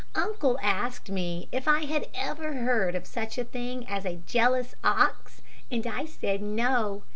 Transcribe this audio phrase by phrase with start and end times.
[0.15, 4.73] "Uncle asked me if I had ever heard of such a thing as a jealous
[4.83, 7.03] ox, and I said no.